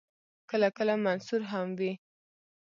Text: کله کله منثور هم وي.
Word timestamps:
کله 0.49 0.67
کله 0.77 0.93
منثور 1.05 1.41
هم 1.51 1.67
وي. 1.79 1.91